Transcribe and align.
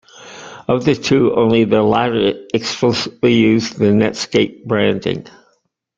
Of 0.67 0.83
the 0.83 0.95
two, 0.95 1.31
only 1.35 1.63
the 1.63 1.83
latter 1.83 2.33
explicitly 2.55 3.35
uses 3.35 3.77
the 3.77 3.91
Netscape 3.93 4.65
branding. 4.65 5.27